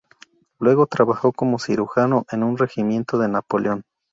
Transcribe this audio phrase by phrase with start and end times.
[0.57, 3.83] Luego trabajó como cirujano en un regimiento de Napoleón.